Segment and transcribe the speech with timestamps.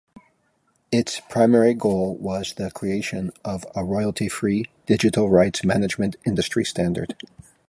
[0.91, 7.13] Its primary goal was the creation of a royalty-free digital rights management industry standard.